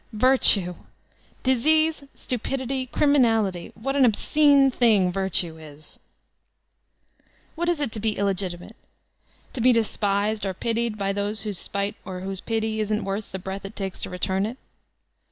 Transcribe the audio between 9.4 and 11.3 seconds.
To be despised, or pitied, by